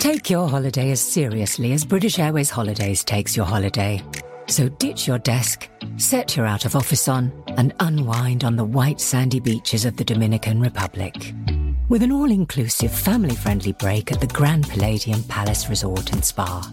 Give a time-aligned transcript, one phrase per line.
[0.00, 4.02] Take your holiday as seriously as British Airways Holidays takes your holiday.
[4.48, 8.98] So ditch your desk, set your out of office on, and unwind on the white
[8.98, 11.34] sandy beaches of the Dominican Republic.
[11.90, 16.66] With an all inclusive family friendly break at the Grand Palladium Palace Resort and Spa.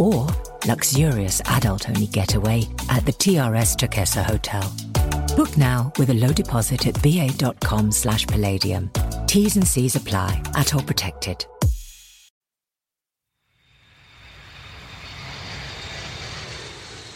[0.00, 0.26] Or
[0.66, 5.36] luxurious adult only getaway at the TRS Turquesa Hotel.
[5.36, 8.90] Book now with a low deposit at ba.com slash palladium.
[9.28, 11.46] T's and C's apply at all protected.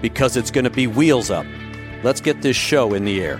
[0.00, 1.46] because it's going to be wheels up.
[2.02, 3.38] Let's get this show in the air.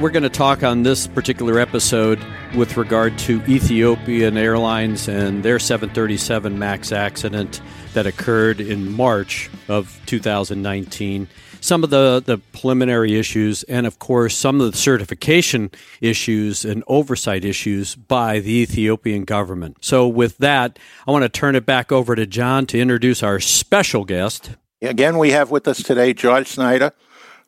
[0.00, 5.58] We're going to talk on this particular episode with regard to Ethiopian Airlines and their
[5.58, 7.60] 737 MAX accident
[7.94, 11.28] that occurred in March of 2019
[11.60, 16.82] some of the, the preliminary issues, and of course, some of the certification issues and
[16.86, 19.76] oversight issues by the Ethiopian government.
[19.80, 23.40] So, with that, I want to turn it back over to John to introduce our
[23.40, 24.52] special guest.
[24.82, 26.92] Again, we have with us today George Snyder,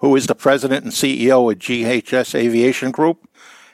[0.01, 3.27] who is the president and CEO of GHS Aviation Group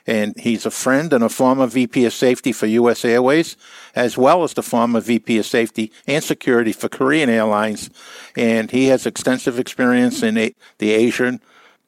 [0.09, 3.05] and he's a friend and a former VP of Safety for U.S.
[3.05, 3.55] Airways,
[3.93, 7.91] as well as the former VP of Safety and Security for Korean Airlines.
[8.35, 11.39] And he has extensive experience in the Asian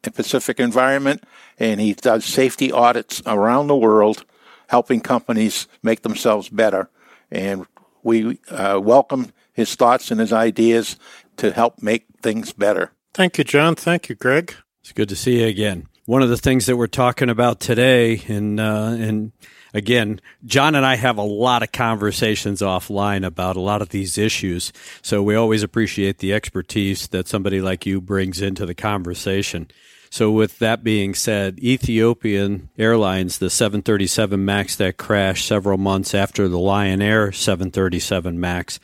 [0.04, 1.24] and Pacific environment,
[1.58, 4.24] and he does safety audits around the world,
[4.68, 6.92] helping companies make themselves better.
[7.32, 7.66] And
[8.03, 10.96] we uh, welcome his thoughts and his ideas
[11.38, 12.92] to help make things better.
[13.16, 13.74] Thank you, John.
[13.74, 14.53] Thank you, Greg.
[14.82, 18.23] It's good to see you again one of the things that we're talking about today,
[18.28, 19.31] and uh, and
[19.73, 24.17] again, John and I have a lot of conversations offline about a lot of these
[24.17, 24.73] issues.
[25.01, 29.69] So we always appreciate the expertise that somebody like you brings into the conversation.
[30.13, 36.50] So, with that being said, Ethiopian Airlines, the 737 MAX that crashed several months after
[36.50, 38.78] the Lion Air 737 MAX,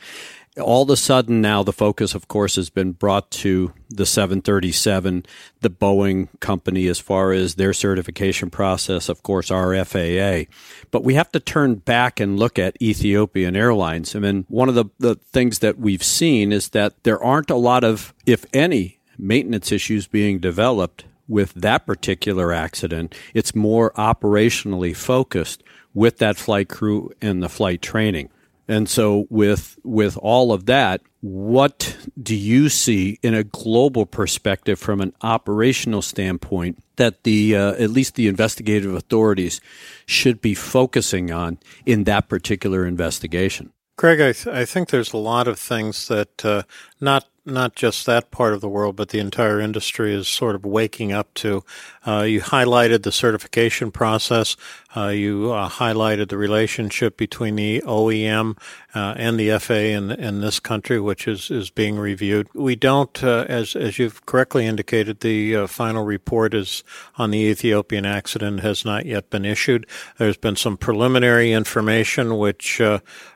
[0.58, 5.24] all of a sudden now the focus of course has been brought to the 737
[5.60, 10.44] the boeing company as far as their certification process of course our faa
[10.90, 14.14] but we have to turn back and look at ethiopian airlines.
[14.14, 17.56] I mean one of the, the things that we've seen is that there aren't a
[17.56, 23.14] lot of if any maintenance issues being developed with that particular accident.
[23.34, 28.30] It's more operationally focused with that flight crew and the flight training
[28.68, 34.78] and so with with all of that, what do you see in a global perspective
[34.78, 39.60] from an operational standpoint that the uh, at least the investigative authorities
[40.04, 43.72] should be focusing on in that particular investigation?
[43.96, 46.62] Craig, I, th- I think there's a lot of things that uh,
[47.00, 50.64] not not just that part of the world, but the entire industry is sort of
[50.64, 51.64] waking up to.
[52.06, 54.56] Uh, you highlighted the certification process.
[54.96, 58.58] Uh, you uh, highlighted the relationship between the OEM
[58.94, 62.48] uh, and the FAA in, in this country, which is, is being reviewed.
[62.54, 66.84] We don't, uh, as as you've correctly indicated, the uh, final report is
[67.16, 69.86] on the Ethiopian accident has not yet been issued.
[70.16, 72.80] There's been some preliminary information, which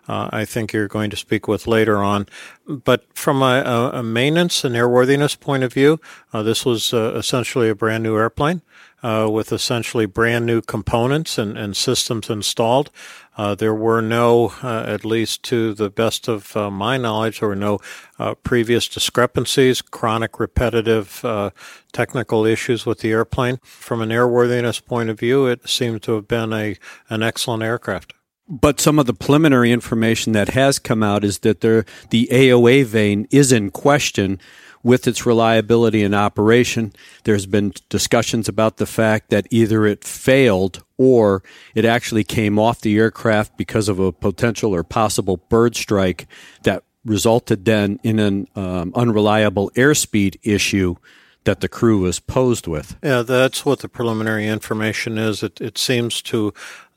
[0.08, 2.26] I think you're going to speak with later on.
[2.66, 6.00] But from a, a maintenance and airworthiness point of view,
[6.32, 8.62] this was essentially a brand new airplane
[9.02, 12.90] uh, with essentially brand new components and, and systems installed.
[13.36, 17.48] Uh, there were no, uh, at least to the best of uh, my knowledge, there
[17.48, 17.78] were no
[18.18, 21.50] uh, previous discrepancies, chronic repetitive uh,
[21.92, 23.58] technical issues with the airplane.
[23.62, 26.76] From an airworthiness point of view, it seemed to have been a
[27.08, 28.12] an excellent aircraft.
[28.48, 32.84] But some of the preliminary information that has come out is that there, the AOA
[32.84, 34.38] vane is in question
[34.82, 36.92] with its reliability and operation.
[37.24, 41.42] There's been discussions about the fact that either it failed or
[41.74, 46.26] it actually came off the aircraft because of a potential or possible bird strike
[46.62, 50.96] that resulted then in an um, unreliable airspeed issue
[51.44, 52.96] that the crew was posed with.
[53.02, 55.42] Yeah, that's what the preliminary information is.
[55.42, 56.54] It, it seems to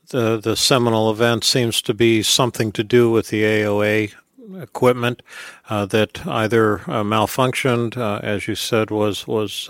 [0.09, 4.13] the the seminal event seems to be something to do with the AOA
[4.61, 5.21] equipment
[5.69, 9.69] uh, that either uh, malfunctioned, uh, as you said, was was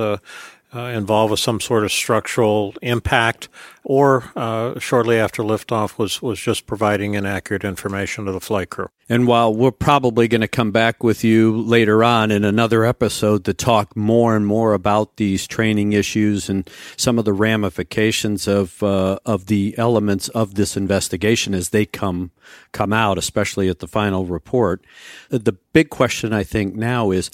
[0.76, 3.48] uh, involved with some sort of structural impact,
[3.84, 8.90] or uh, shortly after liftoff was was just providing inaccurate information to the flight crew.
[9.08, 13.46] And while we're probably going to come back with you later on in another episode
[13.46, 16.68] to talk more and more about these training issues and
[16.98, 22.32] some of the ramifications of uh, of the elements of this investigation as they come
[22.72, 24.84] come out, especially at the final report,
[25.30, 27.32] the big question I think now is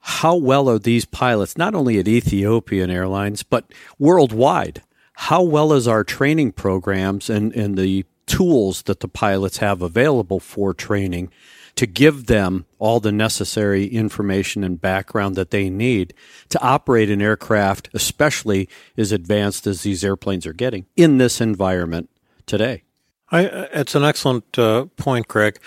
[0.00, 4.82] how well are these pilots, not only at Ethiopian Airlines, but worldwide?
[5.14, 10.40] How well is our training programs and, and the tools that the pilots have available
[10.40, 11.30] for training
[11.76, 16.14] to give them all the necessary information and background that they need
[16.48, 22.08] to operate an aircraft, especially as advanced as these airplanes are getting in this environment
[22.46, 22.82] today?
[23.30, 25.58] I, it's an excellent uh, point, Greg.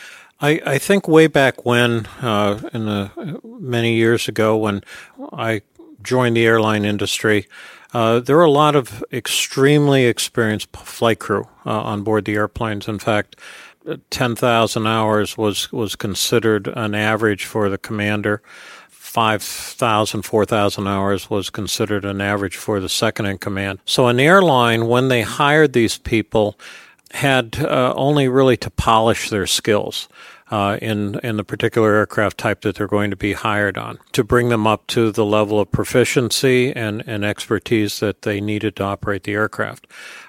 [0.43, 4.83] I, I think way back when, uh, in the many years ago, when
[5.31, 5.61] I
[6.01, 7.47] joined the airline industry,
[7.93, 12.89] uh, there were a lot of extremely experienced flight crew uh, on board the airplanes.
[12.89, 13.37] In fact,
[14.09, 18.41] 10,000 hours was, was considered an average for the commander.
[18.89, 23.79] 5,000, 4,000 hours was considered an average for the second in command.
[23.85, 26.59] So an airline, when they hired these people,
[27.11, 30.09] had uh, only really to polish their skills
[30.53, 34.23] uh, in in the particular aircraft type that they're going to be hired on to
[34.23, 38.83] bring them up to the level of proficiency and, and expertise that they needed to
[38.83, 39.87] operate the aircraft.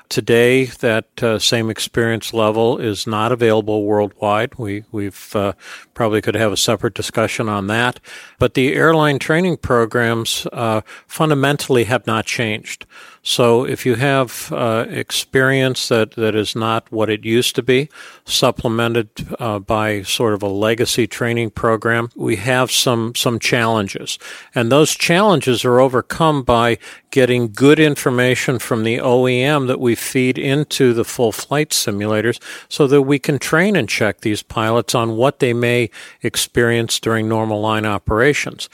[0.08, 4.54] Today, that uh, same experience level is not available worldwide.
[4.58, 5.52] We we've uh,
[5.92, 8.00] probably could have a separate discussion on that,
[8.38, 12.86] but the airline training programs uh, fundamentally have not changed.
[13.26, 17.88] So if you have uh, experience that, that is not what it used to be,
[18.26, 24.18] supplemented uh, by sort of a legacy training program, we have some some challenges,
[24.54, 26.76] and those challenges are overcome by
[27.10, 32.38] getting good information from the OEM that we feed into the full flight simulators,
[32.68, 35.88] so that we can train and check these pilots on what they may
[36.22, 38.68] experience during normal line operations.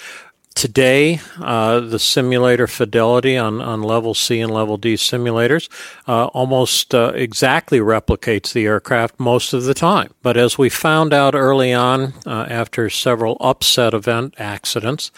[0.54, 5.68] Today, uh, the simulator fidelity on, on level C and level D simulators
[6.08, 10.12] uh, almost uh, exactly replicates the aircraft most of the time.
[10.22, 15.12] But as we found out early on, uh, after several upset event accidents,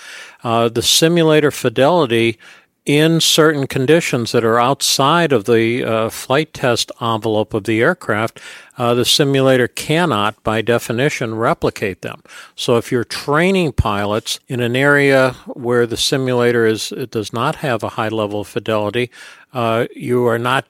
[0.45, 2.39] uh, the simulator fidelity
[2.85, 8.41] in certain conditions that are outside of the uh, flight test envelope of the aircraft,
[8.77, 12.23] uh, the simulator cannot, by definition, replicate them.
[12.57, 17.85] So if you're training pilots in an area where the simulator is does not have
[17.85, 19.11] a high level of fidelity,
[19.53, 20.67] uh, you are not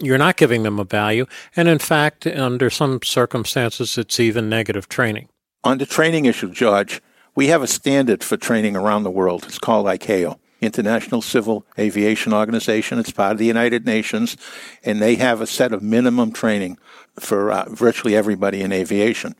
[0.00, 1.24] you're not giving them a value,
[1.54, 5.28] and in fact, under some circumstances, it's even negative training.
[5.62, 7.00] On the training issue, George,
[7.36, 9.44] we have a standard for training around the world.
[9.44, 10.36] It's called ICAO.
[10.62, 12.98] International Civil Aviation Organization.
[12.98, 14.36] It's part of the United Nations,
[14.84, 16.78] and they have a set of minimum training
[17.18, 19.34] for uh, virtually everybody in aviation.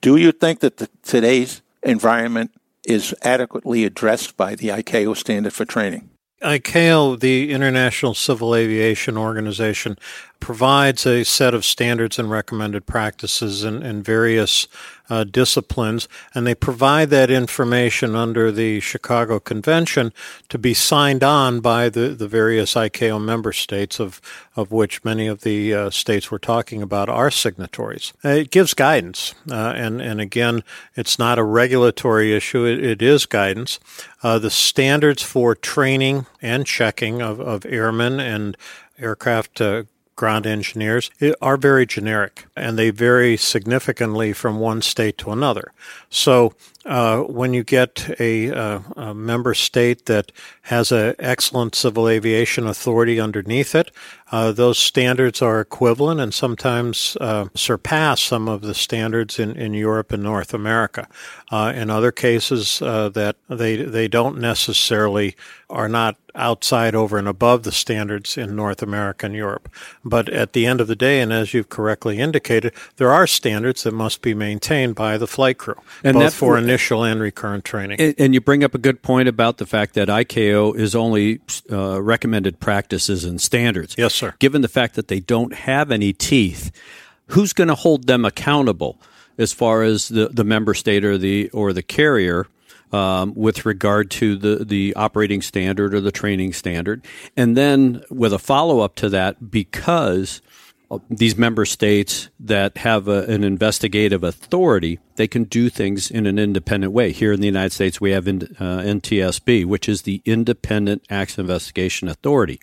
[0.00, 2.50] Do you think that the, today's environment
[2.84, 6.10] is adequately addressed by the ICAO standard for training?
[6.42, 9.96] ICAO, the International Civil Aviation Organization,
[10.40, 14.66] provides a set of standards and recommended practices in, in various
[15.12, 20.10] uh, disciplines, and they provide that information under the Chicago Convention
[20.48, 24.22] to be signed on by the, the various ICAO member states, of,
[24.56, 28.14] of which many of the uh, states we're talking about are signatories.
[28.24, 30.64] Uh, it gives guidance, uh, and, and again,
[30.94, 33.78] it's not a regulatory issue, it, it is guidance.
[34.22, 38.56] Uh, the standards for training and checking of, of airmen and
[38.98, 39.82] aircraft uh,
[40.22, 41.10] ground engineers
[41.40, 45.72] are very generic and they vary significantly from one state to another.
[46.10, 46.52] So
[46.84, 48.50] uh, when you get a,
[48.96, 50.30] a, member state that
[50.62, 53.90] has an excellent civil aviation authority underneath it,
[54.30, 59.74] uh, those standards are equivalent and sometimes uh, surpass some of the standards in, in
[59.74, 61.08] Europe and North America.
[61.50, 65.36] Uh, in other cases, uh, that they they don't necessarily
[65.68, 69.68] are not outside over and above the standards in North America and Europe.
[70.04, 73.82] But at the end of the day, and as you've correctly indicated, there are standards
[73.82, 78.00] that must be maintained by the flight crew, and both for initial and recurrent training.
[78.00, 81.40] And, and, you bring up a good point about the fact that ICAO is only
[81.70, 83.94] uh, recommended practices and standards.
[83.98, 84.34] Yes, sir.
[84.38, 86.72] Given the fact that they don't have any teeth,
[87.26, 88.98] who's going to hold them accountable
[89.38, 92.46] as far as the, the member state or the or the carrier
[92.92, 97.04] um, with regard to the, the operating standard or the training standard.
[97.36, 100.42] And then with a follow up to that, because
[101.08, 106.38] these member states that have a, an investigative authority, they can do things in an
[106.38, 107.12] independent way.
[107.12, 111.38] Here in the United States, we have in, uh, NTSB, which is the Independent Acts
[111.38, 112.60] Investigation Authority.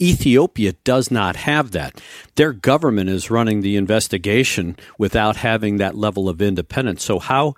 [0.00, 2.00] Ethiopia does not have that.
[2.34, 7.02] Their government is running the investigation without having that level of independence.
[7.02, 7.54] So how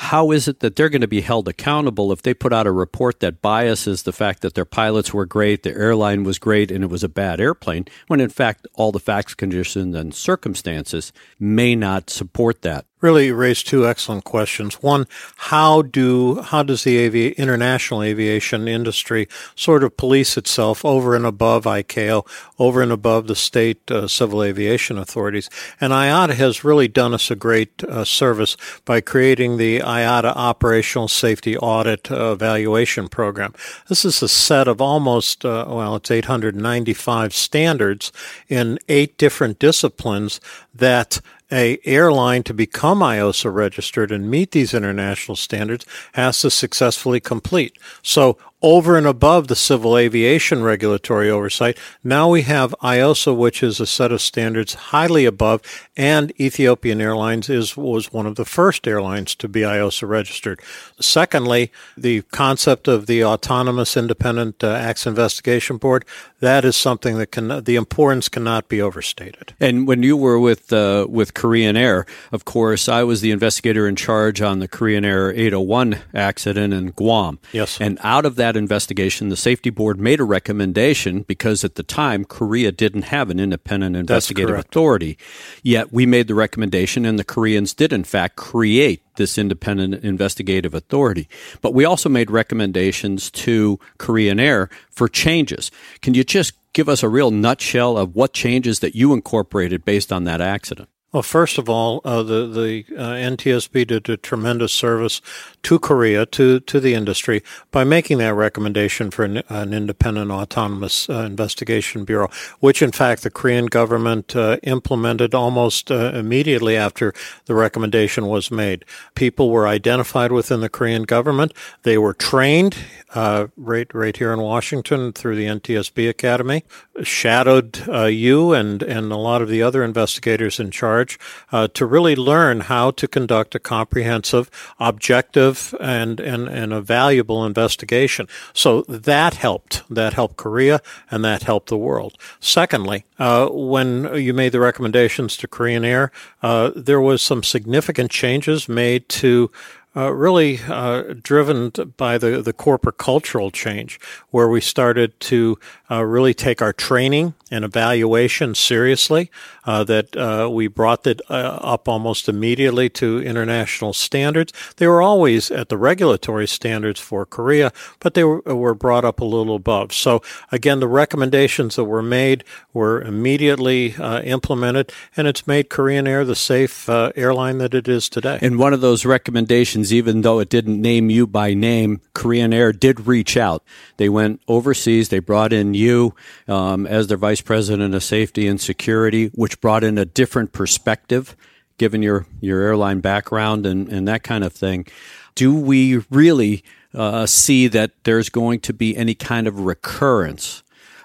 [0.00, 2.72] how is it that they're going to be held accountable if they put out a
[2.72, 6.82] report that biases the fact that their pilots were great, the airline was great, and
[6.82, 11.76] it was a bad airplane, when in fact all the facts, conditions, and circumstances may
[11.76, 12.86] not support that?
[13.00, 14.82] Really raised two excellent questions.
[14.82, 21.14] One, how do how does the avi- international aviation industry sort of police itself over
[21.14, 22.26] and above ICAO,
[22.58, 25.48] over and above the state uh, civil aviation authorities?
[25.80, 31.08] And IATA has really done us a great uh, service by creating the IATA Operational
[31.08, 33.54] Safety Audit uh, Evaluation Program.
[33.88, 38.12] This is a set of almost uh, well, it's 895 standards
[38.48, 40.40] in eight different disciplines
[40.74, 41.20] that
[41.52, 47.78] a airline to become IOSA registered and meet these international standards has to successfully complete.
[48.02, 53.80] So over and above the civil aviation regulatory oversight, now we have IOSA, which is
[53.80, 55.62] a set of standards highly above,
[55.96, 60.60] and Ethiopian Airlines is was one of the first airlines to be IOSA registered.
[61.00, 66.04] Secondly, the concept of the autonomous independent uh, acts investigation board
[66.40, 69.54] that is something that can the importance cannot be overstated.
[69.60, 73.86] And when you were with uh, with Korean Air, of course, I was the investigator
[73.86, 77.38] in charge on the Korean Air 801 accident in Guam.
[77.52, 81.76] Yes, and out of that that investigation, the safety board made a recommendation because at
[81.76, 85.16] the time Korea didn't have an independent investigative authority.
[85.62, 90.74] Yet we made the recommendation, and the Koreans did in fact create this independent investigative
[90.74, 91.28] authority.
[91.60, 95.70] But we also made recommendations to Korean Air for changes.
[96.02, 100.12] Can you just give us a real nutshell of what changes that you incorporated based
[100.12, 100.88] on that accident?
[101.12, 105.20] Well, first of all, uh, the the uh, NTSB did a tremendous service
[105.64, 111.10] to Korea, to to the industry, by making that recommendation for an, an independent autonomous
[111.10, 117.12] uh, investigation bureau, which in fact the Korean government uh, implemented almost uh, immediately after
[117.46, 118.84] the recommendation was made.
[119.16, 121.52] People were identified within the Korean government.
[121.82, 122.76] They were trained
[123.16, 126.62] uh, right right here in Washington through the NTSB Academy,
[127.02, 131.18] shadowed you and and a lot of the other investigators in charge charge
[131.52, 137.44] uh, to really learn how to conduct a comprehensive, objective, and, and, and a valuable
[137.44, 138.26] investigation.
[138.52, 139.82] So that helped.
[139.90, 140.80] That helped Korea
[141.10, 142.16] and that helped the world.
[142.40, 146.10] Secondly, uh, when you made the recommendations to Korean Air,
[146.42, 149.50] uh, there was some significant changes made to
[149.96, 153.98] uh, really uh, driven by the, the corporate cultural change,
[154.30, 155.58] where we started to
[155.90, 159.30] uh, really take our training and evaluation seriously.
[159.70, 164.52] Uh, that uh, we brought that uh, up almost immediately to international standards.
[164.78, 167.70] They were always at the regulatory standards for Korea,
[168.00, 169.92] but they were, were brought up a little above.
[169.92, 172.42] So again, the recommendations that were made
[172.72, 173.94] were immediately
[174.24, 178.38] implemented, and it's made Korean Air the safe airline that it is today.
[178.42, 182.72] And one of those recommendations, even though it didn't name you by name, Korean Air
[182.72, 183.64] did reach out.
[183.96, 185.08] They went overseas.
[185.08, 186.14] They brought in you
[186.46, 191.36] um, as their vice president of safety and security, which brought in a different perspective,
[191.78, 194.86] given your, your airline background and, and that kind of thing.
[195.34, 196.62] Do we really
[196.94, 200.62] uh, see that there's going to be any kind of recurrence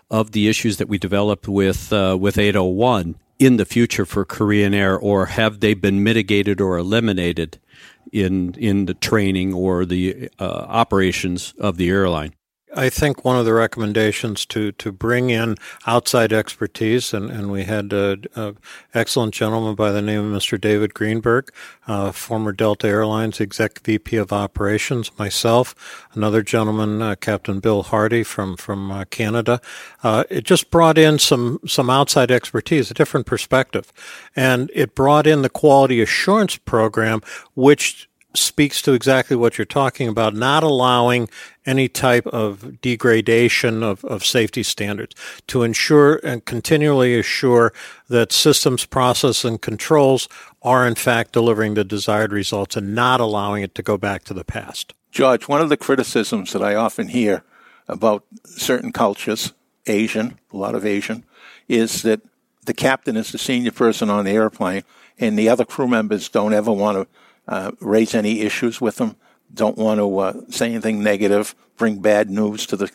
[0.10, 4.74] of the issues that we developed with uh, with 801 in the future for Korean
[4.74, 7.60] Air, or have they been mitigated or eliminated
[8.12, 12.34] in in the training or the uh, operations of the airline?
[12.76, 15.56] I think one of the recommendations to, to bring in
[15.88, 18.58] outside expertise, and, and we had an
[18.94, 20.60] excellent gentleman by the name of Mr.
[20.60, 21.52] David Greenberg,
[21.88, 28.24] uh, former Delta Airlines exec VP of operations, myself, another gentleman, uh, Captain Bill Hardy
[28.24, 29.62] from from uh, Canada.
[30.04, 33.94] Uh, it just brought in some some outside expertise, a different perspective,
[34.36, 37.22] and it brought in the quality assurance program,
[37.54, 41.30] which speaks to exactly what you're talking about, not allowing
[41.66, 45.16] any type of degradation of, of safety standards
[45.48, 47.74] to ensure and continually assure
[48.10, 50.30] that systems, process, and controls
[50.62, 54.34] are in fact delivering the desired results and not allowing it to go back to
[54.34, 54.94] the past.
[55.12, 57.44] George, one of the criticisms that I often hear
[57.88, 59.54] about certain cultures,
[59.88, 61.24] Asian, a lot of Asian,
[61.68, 62.22] is that
[62.66, 64.84] the captain is the senior person on the airplane
[65.18, 67.08] and the other crew members don't ever want to
[67.48, 69.16] uh, raise any issues with them,
[69.54, 72.92] don't want to uh, say anything negative, bring bad news to the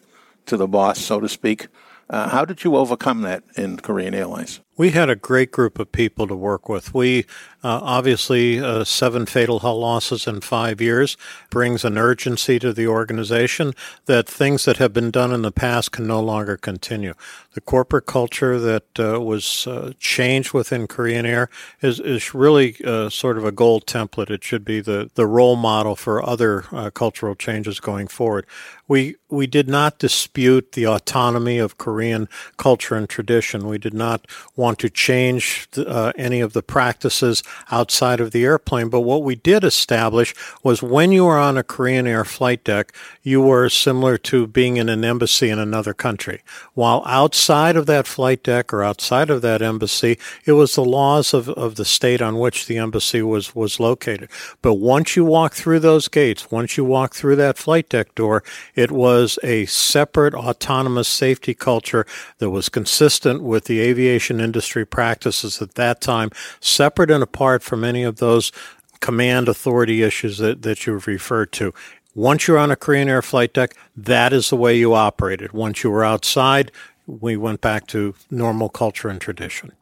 [0.47, 1.69] to the boss, so to speak.
[2.09, 4.61] Uh, how did you overcome that in Korean Airlines?
[4.81, 6.95] We had a great group of people to work with.
[6.95, 7.27] We
[7.63, 11.19] uh, obviously uh, seven fatal hull losses in five years
[11.51, 13.75] brings an urgency to the organization
[14.07, 17.13] that things that have been done in the past can no longer continue.
[17.53, 21.51] The corporate culture that uh, was uh, changed within Korean Air
[21.83, 24.31] is is really uh, sort of a gold template.
[24.31, 28.47] It should be the the role model for other uh, cultural changes going forward.
[28.89, 33.69] We we did not dispute the autonomy of Korean culture and tradition.
[33.69, 38.45] We did not want want to change uh, any of the practices outside of the
[38.45, 38.89] airplane.
[38.89, 42.95] But what we did establish was when you were on a Korean Air flight deck,
[43.25, 46.43] you were similar to being in an embassy in another country.
[46.75, 51.35] While outside of that flight deck or outside of that embassy, it was the laws
[51.35, 54.29] of, of the state on which the embassy was, was located.
[54.63, 58.45] But once you walk through those gates, once you walk through that flight deck door,
[58.77, 62.07] it was a separate autonomous safety culture
[62.39, 67.63] that was consistent with the aviation industry industry practices at that time, separate and apart
[67.63, 68.53] from any of those
[69.01, 71.73] command authority issues that, that you've referred to.
[72.15, 75.53] Once you're on a Korean Air flight deck, that is the way you operated.
[75.53, 76.71] Once you were outside,
[77.07, 79.73] we went back to normal culture and tradition.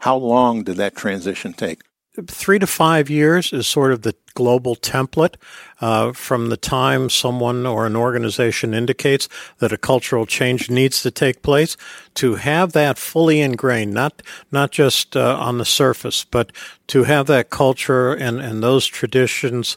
[0.00, 1.80] How long did that transition take?
[2.26, 5.34] Three to five years is sort of the global template
[5.80, 11.10] uh, from the time someone or an organization indicates that a cultural change needs to
[11.10, 11.76] take place
[12.14, 14.22] to have that fully ingrained, not
[14.52, 16.52] not just uh, on the surface, but
[16.86, 19.76] to have that culture and, and those traditions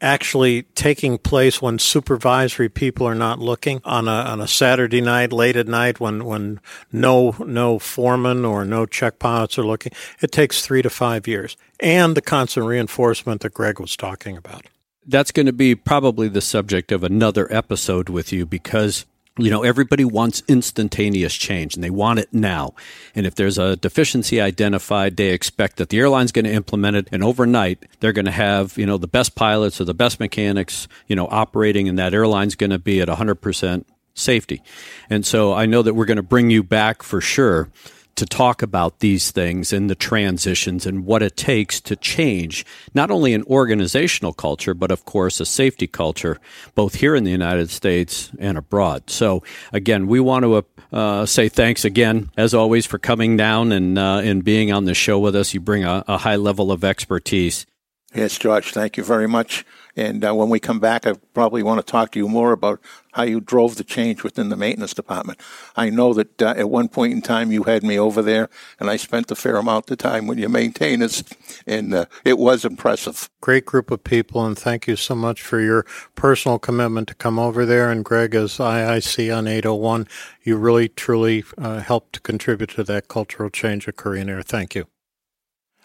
[0.00, 5.32] actually taking place when supervisory people are not looking on a on a Saturday night,
[5.32, 6.60] late at night, when when
[6.92, 9.92] no no foreman or no check pilots are looking.
[10.20, 14.66] It takes three to five years, and the constant reinforcement that Greg was talking about.
[15.06, 19.06] That's going to be probably the subject of another episode with you because
[19.42, 22.74] you know, everybody wants instantaneous change and they want it now.
[23.14, 27.08] And if there's a deficiency identified, they expect that the airline's going to implement it.
[27.12, 30.88] And overnight, they're going to have, you know, the best pilots or the best mechanics,
[31.06, 34.62] you know, operating and that airline's going to be at 100% safety.
[35.08, 37.68] And so I know that we're going to bring you back for sure
[38.16, 43.10] to talk about these things and the transitions and what it takes to change not
[43.10, 46.38] only an organizational culture, but of course a safety culture,
[46.74, 49.10] both here in the United States and abroad.
[49.10, 49.42] So
[49.72, 54.20] again, we want to uh, say thanks again, as always, for coming down and uh,
[54.22, 55.54] and being on the show with us.
[55.54, 57.66] You bring a, a high level of expertise.
[58.14, 59.64] Yes, George, thank you very much.
[59.96, 62.80] And uh, when we come back, I probably want to talk to you more about
[63.12, 65.40] how you drove the change within the maintenance department.
[65.76, 68.48] I know that uh, at one point in time you had me over there,
[68.78, 71.24] and I spent a fair amount of time with your maintainers,
[71.66, 73.28] and uh, it was impressive.
[73.40, 77.38] Great group of people, and thank you so much for your personal commitment to come
[77.38, 77.90] over there.
[77.90, 80.06] And Greg, as IIC on 801,
[80.42, 84.42] you really truly uh, helped to contribute to that cultural change Korean Air.
[84.42, 84.86] Thank you.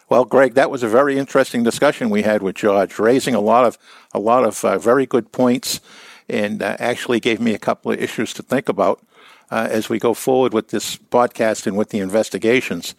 [0.07, 3.65] Well, Greg, that was a very interesting discussion we had with George, raising a lot
[3.65, 3.79] of
[4.13, 5.81] a lot of uh, very good points,
[6.29, 9.03] and uh, actually gave me a couple of issues to think about
[9.49, 12.93] uh, as we go forward with this podcast and with the investigations.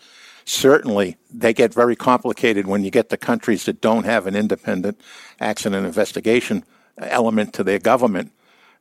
[0.45, 5.01] Certainly, they get very complicated when you get to countries that don't have an independent
[5.39, 6.65] accident investigation
[6.99, 8.33] element to their government.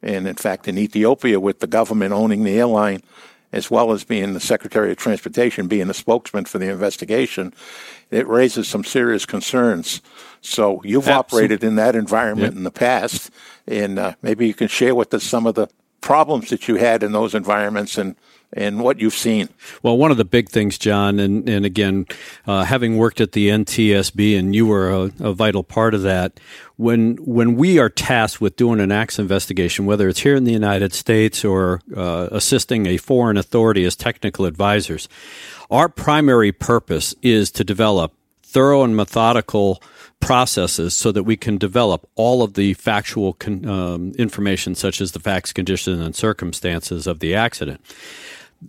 [0.02, 3.02] And in fact, in Ethiopia, with the government owning the airline,
[3.56, 7.54] as well as being the Secretary of Transportation, being the spokesman for the investigation,
[8.12, 10.02] it raises some serious concerns.
[10.42, 11.18] So you've Absolutely.
[11.18, 13.32] operated in that environment in the past,
[13.66, 15.70] and uh, maybe you can share with us some of the
[16.02, 18.16] problems that you had in those environments and
[18.54, 19.50] and what you've seen.
[19.84, 22.06] Well, one of the big things, John, and, and again,
[22.48, 26.40] uh, having worked at the NTSB, and you were a, a, vital part of that,
[26.78, 30.54] when when we are tasked with doing an accident investigation, whether it's here in the
[30.54, 35.10] United States or uh, assisting a foreign authority as technical advisors,
[35.70, 39.82] our primary purpose is to develop thorough and methodical
[40.20, 45.12] processes so that we can develop all of the factual con- um, information, such as
[45.12, 47.82] the facts, conditions, and circumstances of the accident.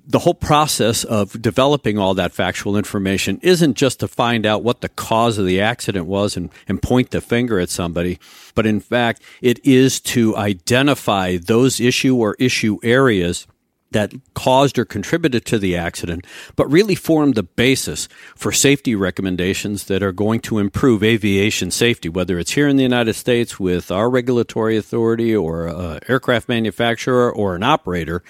[0.07, 4.81] The whole process of developing all that factual information isn't just to find out what
[4.81, 8.19] the cause of the accident was and, and point the finger at somebody,
[8.55, 13.47] but in fact, it is to identify those issue or issue areas
[13.93, 19.85] that caused or contributed to the accident, but really formed the basis for safety recommendations
[19.85, 23.91] that are going to improve aviation safety, whether it's here in the United States with
[23.91, 28.23] our regulatory authority or an aircraft manufacturer or an operator.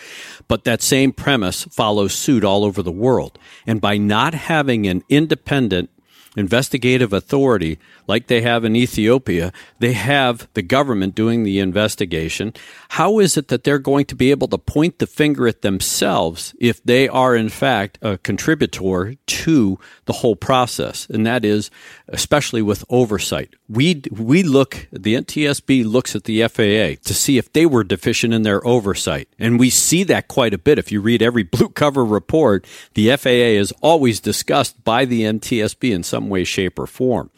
[0.47, 3.38] But that same premise follows suit all over the world.
[3.66, 5.90] And by not having an independent
[6.37, 12.53] investigative authority like they have in Ethiopia, they have the government doing the investigation.
[12.90, 16.55] How is it that they're going to be able to point the finger at themselves
[16.61, 21.07] if they are, in fact, a contributor to the whole process?
[21.11, 21.71] And that is,
[22.09, 23.55] especially with oversight.
[23.69, 28.33] We, we look, the NTSB looks at the FAA to see if they were deficient
[28.33, 29.29] in their oversight.
[29.38, 30.79] And we see that quite a bit.
[30.79, 35.92] If you read every blue cover report, the FAA is always discussed by the NTSB
[35.92, 37.31] in some way, shape, or form.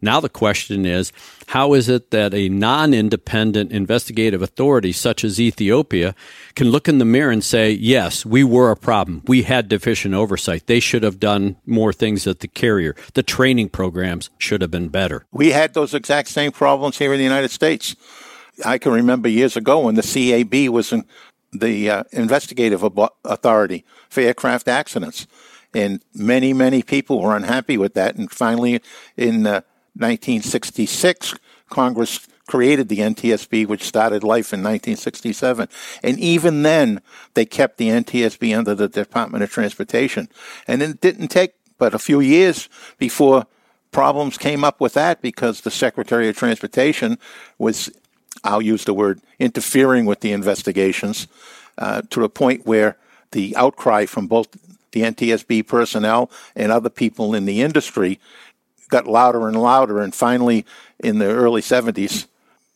[0.00, 1.12] Now the question is,
[1.48, 6.14] how is it that a non-independent investigative authority such as Ethiopia
[6.54, 9.22] can look in the mirror and say, yes, we were a problem.
[9.26, 10.66] We had deficient oversight.
[10.66, 12.94] They should have done more things at the carrier.
[13.14, 15.24] The training programs should have been better.
[15.32, 17.96] We had those exact same problems here in the United States.
[18.64, 21.04] I can remember years ago when the CAB was in
[21.52, 22.84] the uh, investigative
[23.24, 25.26] authority for aircraft accidents.
[25.74, 28.16] And many, many people were unhappy with that.
[28.16, 28.80] And finally,
[29.16, 29.60] in uh,
[29.98, 31.34] 1966,
[31.68, 35.68] Congress created the NTSB, which started life in 1967.
[36.02, 37.00] And even then,
[37.34, 40.28] they kept the NTSB under the Department of Transportation.
[40.66, 43.46] And it didn't take but a few years before
[43.92, 47.18] problems came up with that because the Secretary of Transportation
[47.56, 47.90] was,
[48.44, 51.28] I'll use the word, interfering with the investigations
[51.78, 52.96] uh, to the point where
[53.30, 54.48] the outcry from both
[54.92, 58.18] the NTSB personnel and other people in the industry
[58.88, 60.00] got louder and louder.
[60.00, 60.64] And finally,
[60.98, 62.26] in the early 70s,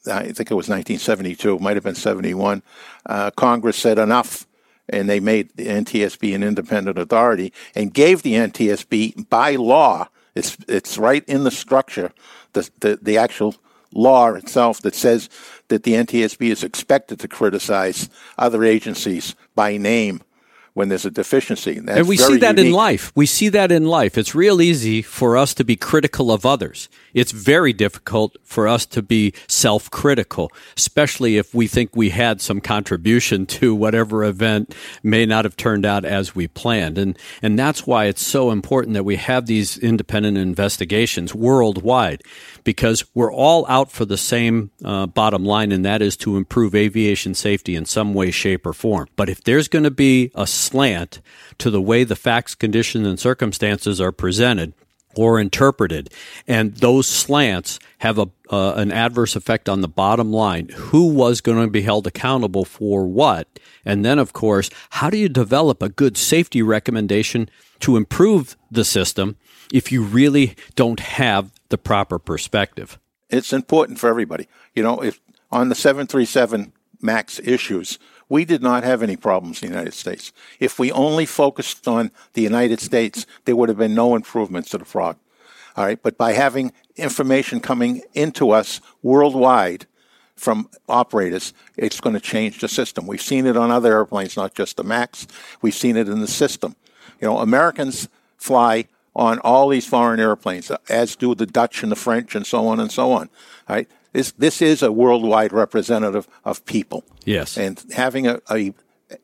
[0.07, 2.63] I think it was 1972, might have been 71,
[3.07, 4.47] uh, Congress said enough.
[4.89, 10.09] And they made the NTSB an independent authority and gave the NTSB by law.
[10.35, 12.13] It's it's right in the structure,
[12.53, 13.55] the the, the actual
[13.95, 15.29] law itself that says
[15.69, 20.23] that the NTSB is expected to criticize other agencies by name
[20.75, 21.79] when there's a deficiency.
[21.79, 22.71] That's and we see that unique.
[22.71, 23.13] in life.
[23.15, 24.17] We see that in life.
[24.17, 26.89] It's real easy for us to be critical of others.
[27.15, 32.41] It's very difficult for us to be self critical, especially if we think we had
[32.41, 36.99] some contribution to whatever event may not have turned out as we planned.
[36.99, 42.23] And, and that's why it's so important that we have these independent investigations worldwide
[42.65, 46.75] because we're all out for the same uh, bottom line, and that is to improve
[46.75, 49.09] aviation safety in some way, shape, or form.
[49.17, 51.21] But if there's going to be a slant
[51.59, 54.73] to the way the facts, conditions, and circumstances are presented,
[55.17, 56.13] or interpreted,
[56.47, 60.69] and those slants have a uh, an adverse effect on the bottom line.
[60.69, 63.49] Who was going to be held accountable for what?
[63.85, 67.49] And then, of course, how do you develop a good safety recommendation
[67.81, 69.37] to improve the system
[69.73, 72.99] if you really don't have the proper perspective?
[73.31, 74.47] It's important for everybody.
[74.75, 75.19] You know, if
[75.51, 77.99] on the 737 MAX issues,
[78.33, 80.33] we did not have any problems in the United States.
[80.59, 84.79] If we only focused on the United States, there would have been no improvements to
[84.79, 85.19] the frog.
[85.77, 89.85] All right, but by having information coming into us worldwide
[90.35, 93.07] from operators, it's going to change the system.
[93.07, 95.27] We've seen it on other airplanes, not just the MAX.
[95.61, 96.75] We've seen it in the system.
[97.21, 101.97] You know, Americans fly on all these foreign airplanes, as do the Dutch and the
[101.97, 103.29] French and so on and so on.
[103.69, 107.05] Right, this this is a worldwide representative of people.
[107.25, 108.75] Yes, and having a, a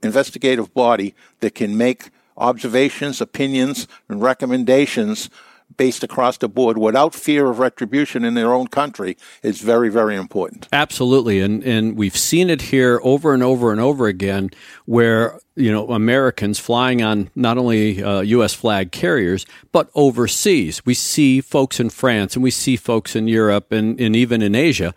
[0.02, 5.30] investigative body that can make observations, opinions, and recommendations
[5.76, 10.16] based across the board without fear of retribution in their own country is very, very
[10.16, 10.66] important.
[10.72, 11.40] Absolutely.
[11.40, 14.50] And, and we've seen it here over and over and over again
[14.86, 18.54] where, you know, Americans flying on not only uh, U.S.
[18.54, 20.86] flag carriers, but overseas.
[20.86, 24.54] We see folks in France and we see folks in Europe and, and even in
[24.54, 24.94] Asia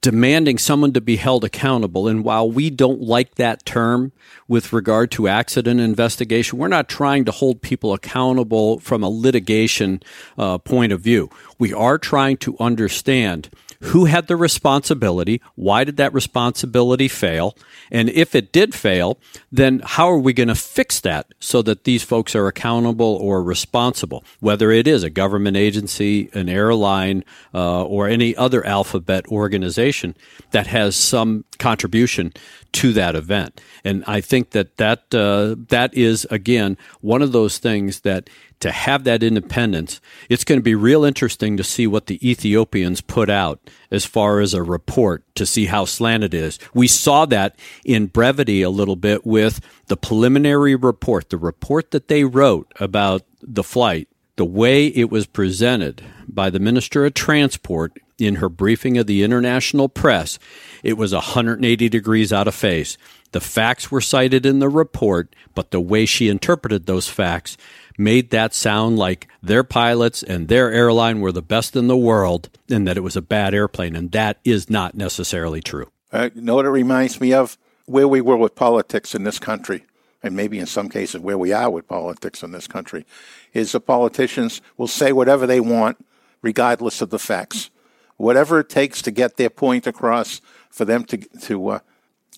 [0.00, 2.08] demanding someone to be held accountable.
[2.08, 4.12] And while we don't like that term
[4.48, 10.02] with regard to accident investigation, we're not trying to hold people accountable from a litigation
[10.38, 11.28] uh, point of view.
[11.58, 15.40] We are trying to understand who had the responsibility?
[15.54, 17.56] Why did that responsibility fail?
[17.90, 19.18] And if it did fail,
[19.50, 23.42] then how are we going to fix that so that these folks are accountable or
[23.42, 24.22] responsible?
[24.40, 30.14] Whether it is a government agency, an airline, uh, or any other alphabet organization
[30.50, 32.32] that has some contribution
[32.72, 33.60] to that event.
[33.84, 38.70] And I think that that uh, that is again one of those things that to
[38.70, 43.28] have that independence, it's going to be real interesting to see what the Ethiopians put
[43.28, 46.58] out as far as a report to see how slanted it is.
[46.74, 52.08] We saw that in brevity a little bit with the preliminary report, the report that
[52.08, 57.98] they wrote about the flight, the way it was presented by the Minister of Transport
[58.18, 60.38] in her briefing of the international press,
[60.82, 62.98] it was 180 degrees out of phase.
[63.32, 67.56] The facts were cited in the report, but the way she interpreted those facts
[68.00, 72.48] made that sound like their pilots and their airline were the best in the world
[72.68, 73.94] and that it was a bad airplane.
[73.94, 75.90] And that is not necessarily true.
[76.12, 77.56] Uh, you know what it reminds me of?
[77.86, 79.84] Where we were with politics in this country,
[80.22, 83.04] and maybe in some cases where we are with politics in this country,
[83.52, 86.04] is the politicians will say whatever they want
[86.42, 87.70] regardless of the facts.
[88.16, 91.78] Whatever it takes to get their point across, for them to, to uh,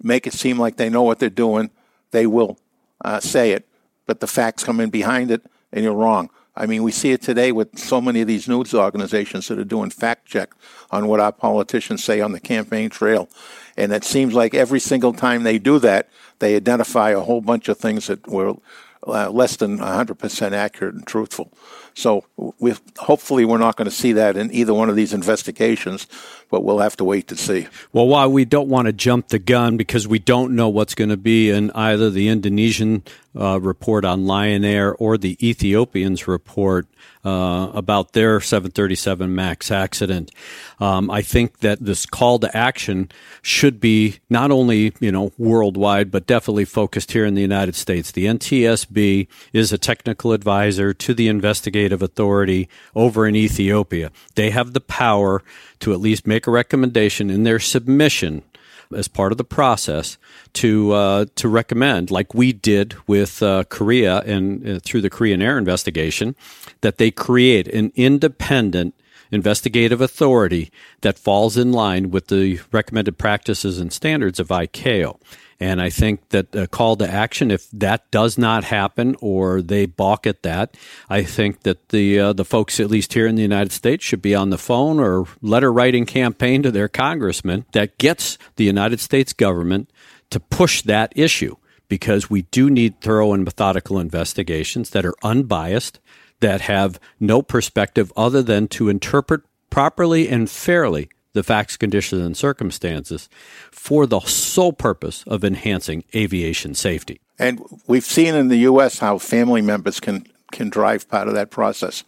[0.02, 1.70] make it seem like they know what they're doing,
[2.10, 2.58] they will
[3.04, 3.68] uh, say it.
[4.12, 5.40] But the facts come in behind it,
[5.72, 6.28] and you're wrong.
[6.54, 9.64] I mean, we see it today with so many of these news organizations that are
[9.64, 10.50] doing fact check
[10.90, 13.26] on what our politicians say on the campaign trail.
[13.74, 17.70] And it seems like every single time they do that, they identify a whole bunch
[17.70, 18.56] of things that were
[19.06, 21.50] uh, less than 100% accurate and truthful.
[21.94, 22.24] So
[22.58, 26.06] we hopefully we're not going to see that in either one of these investigations,
[26.50, 27.68] but we'll have to wait to see.
[27.92, 31.10] Well, while we don't want to jump the gun because we don't know what's going
[31.10, 33.02] to be in either the Indonesian
[33.38, 36.86] uh, report on Lion Air or the Ethiopians report
[37.24, 40.30] uh, about their 737 MAX accident.
[40.80, 46.10] Um, I think that this call to action should be not only you know worldwide,
[46.10, 48.10] but definitely focused here in the United States.
[48.10, 51.28] The NTSB is a technical advisor to the
[51.82, 54.10] investigative authority over in Ethiopia.
[54.34, 55.42] They have the power
[55.80, 58.42] to at least make a recommendation in their submission
[58.94, 60.18] as part of the process
[60.52, 65.40] to uh, to recommend, like we did with uh, Korea and uh, through the Korean
[65.40, 66.34] Air investigation,
[66.82, 68.94] that they create an independent
[69.30, 75.16] investigative authority that falls in line with the recommended practices and standards of ICAO.
[75.62, 79.86] And I think that a call to action, if that does not happen or they
[79.86, 80.76] balk at that,
[81.08, 84.20] I think that the uh, the folks, at least here in the United States, should
[84.20, 88.98] be on the phone or letter writing campaign to their congressman that gets the United
[88.98, 89.88] States government
[90.30, 91.54] to push that issue
[91.86, 96.00] because we do need thorough and methodical investigations that are unbiased,
[96.40, 102.36] that have no perspective other than to interpret properly and fairly the facts, conditions, and
[102.36, 103.28] circumstances
[103.70, 107.20] for the sole purpose of enhancing aviation safety.
[107.38, 108.98] And we've seen in the U.S.
[108.98, 112.04] how family members can, can drive part of that process.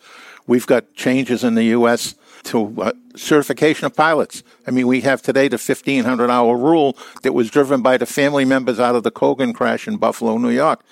[0.46, 2.14] We've got changes in the U.S.
[2.44, 4.42] to uh, certification of pilots.
[4.66, 8.44] I mean, we have today the 1500 hour rule that was driven by the family
[8.44, 10.84] members out of the Colgan crash in Buffalo, New York.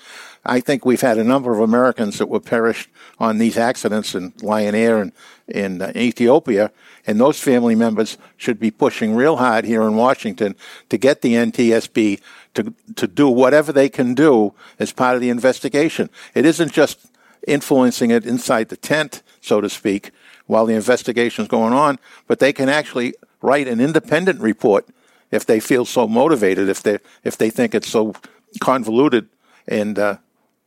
[0.45, 4.33] I think we've had a number of Americans that were perished on these accidents in
[4.41, 5.11] Lion Air and
[5.47, 6.71] in uh, Ethiopia,
[7.05, 10.55] and those family members should be pushing real hard here in Washington
[10.89, 12.21] to get the NTSB
[12.53, 16.09] to to do whatever they can do as part of the investigation.
[16.33, 16.99] It isn't just
[17.47, 20.11] influencing it inside the tent, so to speak,
[20.47, 24.87] while the investigation is going on, but they can actually write an independent report
[25.31, 28.13] if they feel so motivated, if they if they think it's so
[28.59, 29.27] convoluted
[29.67, 30.17] and uh,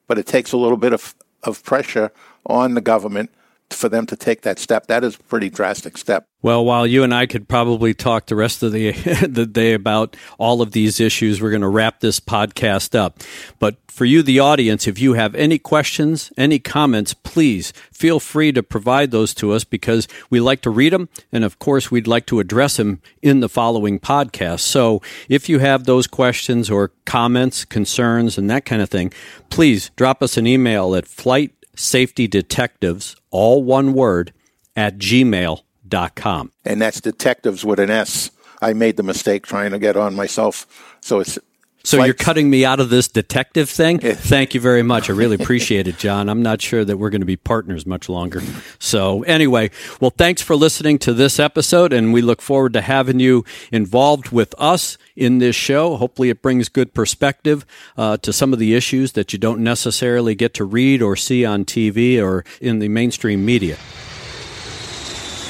[0.07, 2.13] but it takes a little bit of, of pressure
[2.47, 3.31] on the government
[3.71, 4.87] for them to take that step.
[4.87, 6.27] That is a pretty drastic step.
[6.43, 8.93] Well, while you and I could probably talk the rest of the,
[9.29, 13.21] the day about all of these issues, we're going to wrap this podcast up.
[13.59, 18.53] But for you, the audience, if you have any questions, any comments, please feel free
[18.53, 21.09] to provide those to us because we like to read them.
[21.33, 24.61] And of course, we'd like to address them in the following podcast.
[24.61, 29.13] So if you have those questions or comments, concerns, and that kind of thing,
[29.49, 34.33] please drop us an email at flight safety detectives, all one word,
[34.75, 36.53] at gmail.com.
[36.65, 38.31] And that's detectives with an S.
[38.61, 40.97] I made the mistake trying to get on myself.
[41.01, 41.39] So it's
[41.87, 43.99] so you're cutting me out of this detective thing?
[44.01, 45.09] Thank you very much.
[45.09, 46.29] I really appreciate it, John.
[46.29, 48.43] I'm not sure that we're going to be partners much longer.
[48.79, 49.71] So anyway,
[50.01, 54.31] well, thanks for listening to this episode, and we look forward to having you involved
[54.31, 55.97] with us in this show.
[55.97, 57.65] Hopefully, it brings good perspective
[57.97, 61.45] uh, to some of the issues that you don't necessarily get to read or see
[61.45, 63.77] on TV or in the mainstream media.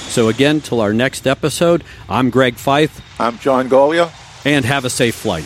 [0.08, 3.00] So again, till our next episode, I'm Greg Feith.
[3.18, 4.10] I'm John Goglia.
[4.46, 5.44] And have a safe flight.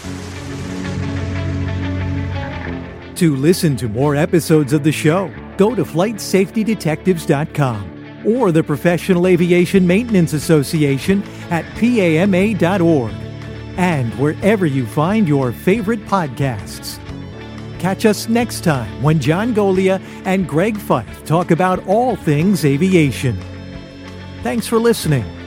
[3.21, 9.87] To listen to more episodes of the show, go to flightsafetydetectives.com or the Professional Aviation
[9.87, 13.13] Maintenance Association at PAMA.org.
[13.77, 16.99] and wherever you find your favorite podcasts.
[17.79, 23.39] Catch us next time when John Goglia and Greg Feith talk about all things aviation.
[24.43, 25.40] Thanks for listening.